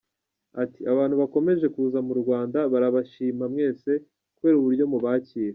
Ati”Abantu 0.63 1.15
bakomeje 1.21 1.65
kuza 1.75 1.99
mu 2.07 2.13
Rwanda 2.21 2.59
barabashima 2.71 3.45
mwese 3.53 3.91
kubera 4.35 4.57
uburyo 4.59 4.85
mubakira. 4.93 5.49